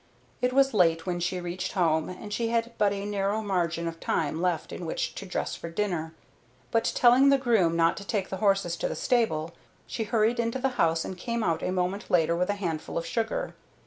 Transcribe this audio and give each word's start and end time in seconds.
It 0.41 0.51
was 0.51 0.73
late 0.73 1.05
when 1.05 1.19
she 1.19 1.39
reached 1.39 1.73
home 1.73 2.09
and 2.09 2.33
she 2.33 2.47
had 2.47 2.73
but 2.79 2.91
a 2.91 3.05
narrow 3.05 3.39
margin 3.43 3.87
of 3.87 3.99
time 3.99 4.41
left 4.41 4.71
in 4.71 4.83
which 4.87 5.13
to 5.13 5.27
dress 5.27 5.55
for 5.55 5.69
dinner; 5.69 6.15
but 6.71 6.91
telling 6.95 7.29
the 7.29 7.37
groom 7.37 7.75
not 7.75 7.97
to 7.97 8.03
take 8.03 8.29
the 8.29 8.37
horses 8.41 8.75
to 8.77 8.87
the 8.87 8.95
stable 8.95 9.51
she 9.85 10.05
hurried 10.05 10.39
into 10.39 10.57
the 10.57 10.69
house 10.69 11.05
and 11.05 11.19
came 11.19 11.43
out 11.43 11.61
a 11.61 11.69
moment 11.71 12.09
later 12.09 12.35
with 12.35 12.49
a 12.49 12.53
handful 12.55 12.97
of 12.97 13.05
sugar. 13.05 13.53